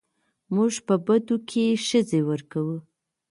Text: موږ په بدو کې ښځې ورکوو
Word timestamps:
موږ 0.55 0.73
په 0.87 0.95
بدو 1.05 1.35
کې 1.49 1.63
ښځې 1.87 2.19
ورکوو 2.29 2.77